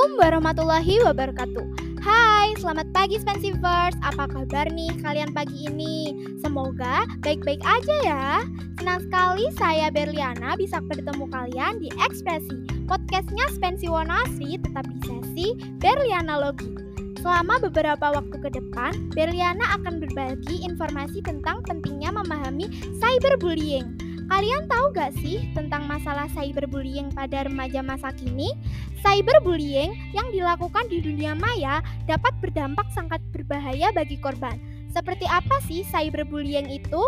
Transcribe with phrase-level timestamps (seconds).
[0.00, 1.64] Assalamualaikum warahmatullahi wabarakatuh.
[2.00, 6.16] Hai, selamat pagi Spensivers Apa kabar nih kalian pagi ini?
[6.40, 8.40] Semoga baik-baik aja ya.
[8.80, 15.46] Senang sekali saya Berliana bisa bertemu kalian di Ekspresi Podcastnya Spensi Wonasri tetap di sesi
[15.84, 16.72] Berliana Logi.
[17.20, 24.00] Selama beberapa waktu ke depan, Berliana akan berbagi informasi tentang pentingnya memahami cyberbullying.
[24.30, 28.54] Kalian tahu gak sih tentang masalah cyberbullying pada remaja masa kini?
[29.00, 34.60] Cyberbullying yang dilakukan di dunia maya dapat berdampak sangat berbahaya bagi korban.
[34.92, 37.02] Seperti apa sih cyberbullying itu?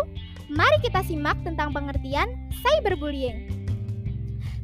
[0.49, 2.27] Mari kita simak tentang pengertian
[2.61, 3.63] cyberbullying.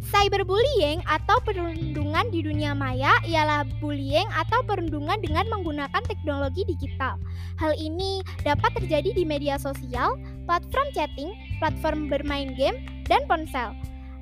[0.09, 7.21] Cyberbullying atau perundungan di dunia maya ialah bullying atau perundungan dengan menggunakan teknologi digital.
[7.61, 10.17] Hal ini dapat terjadi di media sosial,
[10.49, 11.30] platform chatting,
[11.61, 13.77] platform bermain game, dan ponsel.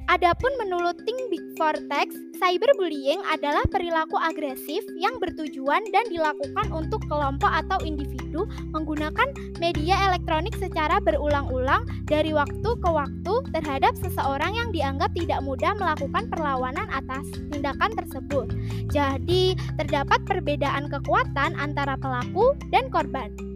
[0.07, 7.03] Adapun menurut Think Big Four Text, cyberbullying adalah perilaku agresif yang bertujuan dan dilakukan untuk
[7.11, 14.72] kelompok atau individu menggunakan media elektronik secara berulang-ulang dari waktu ke waktu terhadap seseorang yang
[14.72, 18.47] dianggap tidak mudah melakukan perlawanan atas tindakan tersebut.
[18.88, 23.47] Jadi, terdapat perbedaan kekuatan antara pelaku dan korban.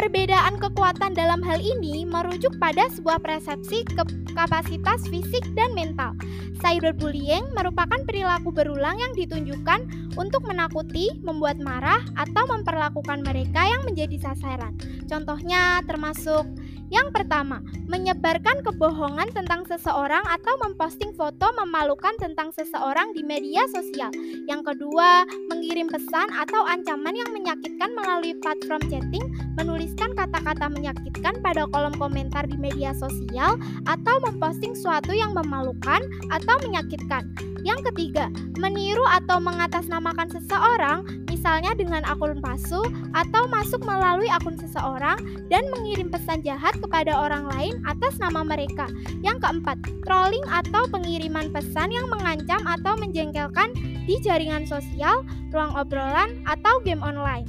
[0.00, 4.00] Perbedaan kekuatan dalam hal ini merujuk pada sebuah persepsi ke
[4.32, 6.16] kapasitas fisik dan mental.
[6.56, 9.84] Cyberbullying merupakan perilaku berulang yang ditunjukkan
[10.16, 14.72] untuk menakuti, membuat marah, atau memperlakukan mereka yang menjadi sasaran.
[15.04, 16.48] Contohnya termasuk
[16.90, 24.10] yang pertama, menyebarkan kebohongan tentang seseorang atau memposting foto memalukan tentang seseorang di media sosial.
[24.50, 29.22] Yang kedua, mengirim pesan atau ancaman yang menyakitkan melalui platform chatting,
[29.54, 33.54] menuliskan kata-kata menyakitkan pada kolom komentar di media sosial,
[33.86, 36.02] atau memposting sesuatu yang memalukan
[36.34, 37.22] atau menyakitkan.
[37.62, 38.26] Yang ketiga,
[38.58, 41.06] meniru atau mengatasnamakan seseorang,
[41.40, 42.84] misalnya dengan akun palsu
[43.16, 45.16] atau masuk melalui akun seseorang
[45.48, 48.84] dan mengirim pesan jahat kepada orang lain atas nama mereka.
[49.24, 53.72] Yang keempat, trolling atau pengiriman pesan yang mengancam atau menjengkelkan
[54.04, 57.48] di jaringan sosial, ruang obrolan, atau game online.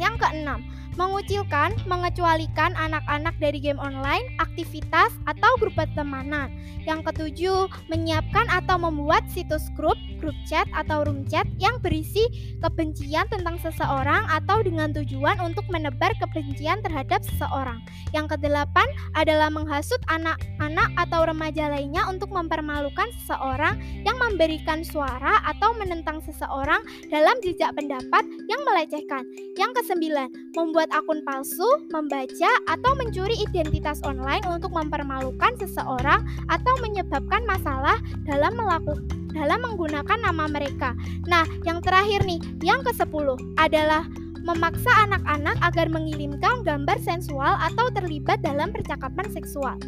[0.00, 0.64] Yang keenam,
[0.96, 6.52] mengucilkan, mengecualikan anak-anak dari game online, aktivitas, atau grup pertemanan.
[6.82, 12.26] Yang ketujuh, menyiapkan atau membuat situs grup, grup chat, atau room chat yang berisi
[12.58, 17.78] kebencian tentang seseorang atau dengan tujuan untuk menebar kebencian terhadap seseorang.
[18.10, 25.70] Yang kedelapan adalah menghasut anak-anak atau remaja lainnya untuk mempermalukan seseorang yang memberikan suara atau
[25.78, 29.22] menentang seseorang dalam jejak pendapat yang melecehkan.
[29.54, 30.28] Yang kesembilan,
[30.58, 38.02] membuat membuat akun palsu, membaca, atau mencuri identitas online untuk mempermalukan seseorang atau menyebabkan masalah
[38.26, 38.98] dalam melakukan
[39.30, 40.98] dalam menggunakan nama mereka.
[41.30, 44.02] Nah, yang terakhir nih, yang ke-10 adalah
[44.42, 49.78] memaksa anak-anak agar mengirimkan gambar sensual atau terlibat dalam percakapan seksual.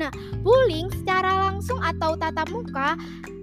[0.00, 0.08] Nah,
[0.40, 2.96] bullying secara langsung atau tatap muka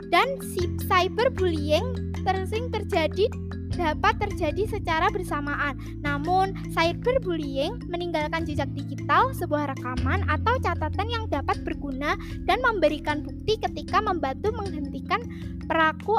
[0.10, 0.42] dan
[0.90, 3.30] cyberbullying tersing terjadi
[3.76, 5.78] dapat terjadi secara bersamaan.
[6.02, 13.58] Namun, cyberbullying meninggalkan jejak digital, sebuah rekaman atau catatan yang dapat berguna dan memberikan bukti
[13.60, 15.22] ketika membantu menghentikan
[15.66, 16.18] pelaku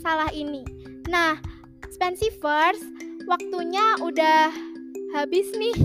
[0.00, 0.64] salah ini.
[1.08, 1.40] Nah,
[1.92, 2.80] Spensivers,
[3.28, 4.50] waktunya udah
[5.14, 5.76] habis nih.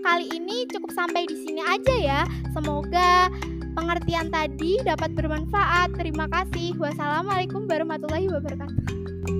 [0.00, 2.20] Kali ini cukup sampai di sini aja ya.
[2.54, 3.28] Semoga
[3.76, 5.98] pengertian tadi dapat bermanfaat.
[5.98, 6.78] Terima kasih.
[6.80, 9.35] Wassalamualaikum warahmatullahi wabarakatuh.